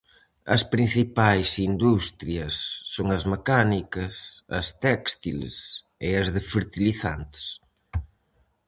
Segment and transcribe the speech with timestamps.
[0.55, 2.55] As principais industrias
[2.93, 4.15] son as mecánicas,
[4.59, 5.57] as téxtiles
[6.07, 7.45] e as de fertilizantes.